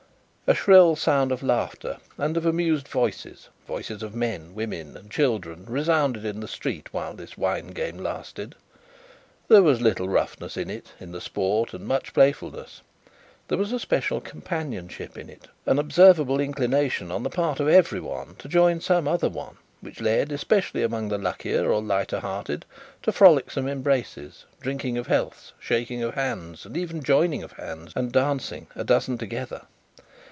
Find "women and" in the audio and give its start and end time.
4.53-5.09